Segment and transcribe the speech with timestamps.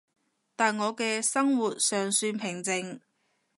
[0.55, 3.01] 但我嘅生活尚算平靜